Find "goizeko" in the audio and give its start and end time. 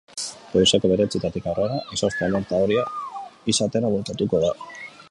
0.53-0.89